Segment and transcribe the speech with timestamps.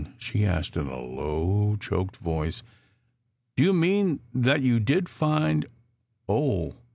[0.17, 2.63] she asked in a low, choked voice.
[3.55, 5.67] "Do you mean that you did find
[6.27, 6.73] oh!